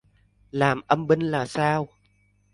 [0.51, 1.87] Làm âm binh là sao